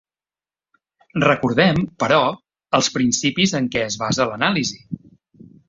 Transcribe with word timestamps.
Recordem, 1.23 1.83
però, 2.05 2.17
els 2.79 2.91
principis 2.97 3.55
en 3.61 3.71
què 3.77 3.87
es 3.91 4.01
basa 4.07 4.29
l'anàlisi. 4.33 4.83